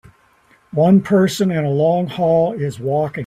One 0.73 1.01
person 1.01 1.51
in 1.51 1.63
a 1.63 1.69
long 1.69 2.07
hall 2.07 2.53
is 2.53 2.79
walking 2.79 3.19